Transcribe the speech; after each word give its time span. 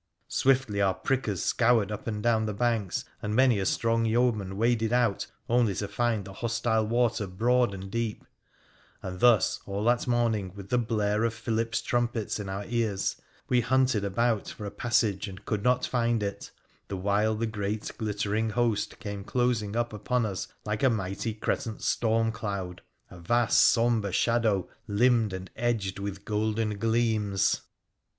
Swiftly 0.29 0.81
our 0.81 0.95
prickers 0.95 1.43
scoured 1.43 1.91
up 1.91 2.07
and 2.07 2.23
down 2.23 2.47
the 2.47 2.55
banks, 2.55 3.05
and 3.21 3.35
many 3.35 3.59
a 3.59 3.67
strong 3.67 4.03
yeoman 4.03 4.57
waded 4.57 4.91
out, 4.91 5.27
only 5.47 5.75
to 5.75 5.87
find 5.87 6.25
the 6.25 6.33
hostile 6.33 6.87
water 6.87 7.27
broad 7.27 7.71
and 7.71 7.91
deep; 7.91 8.25
and 9.03 9.19
thus, 9.19 9.59
all 9.67 9.83
that 9.83 10.07
morning, 10.07 10.51
with 10.55 10.69
the 10.69 10.77
blare 10.79 11.23
of 11.23 11.35
Philip's 11.35 11.83
trumpets 11.83 12.39
in 12.39 12.49
our 12.49 12.65
ears, 12.65 13.15
we 13.47 13.61
hunted 13.61 14.03
about 14.03 14.49
for 14.49 14.65
a 14.65 14.71
passage 14.71 15.27
and 15.27 15.45
could 15.45 15.61
not 15.61 15.85
find 15.85 16.23
it, 16.23 16.49
the 16.87 16.97
while 16.97 17.35
the 17.35 17.45
great 17.45 17.91
glittering 17.99 18.49
host 18.49 18.97
came 18.97 19.23
closing 19.23 19.75
up 19.75 19.93
upon 19.93 20.25
us 20.25 20.47
like 20.65 20.81
a 20.81 20.89
mighty 20.89 21.35
crescent 21.35 21.83
storm 21.83 22.31
cloud— 22.31 22.81
a 23.11 23.19
vast 23.19 23.59
sombre 23.61 24.11
shadow, 24.11 24.67
limned 24.87 25.31
and 25.31 25.51
edged 25.55 25.99
with 25.99 26.25
golden 26.25 26.79
gleams. 26.79 27.61